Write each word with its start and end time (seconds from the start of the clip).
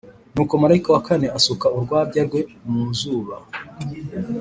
Nuko 0.33 0.53
marayika 0.61 0.89
wa 0.95 1.01
kane 1.07 1.27
asuka 1.37 1.65
urwabya 1.77 2.21
rwe 2.27 2.41
mu 2.69 2.83
zuba, 2.99 3.35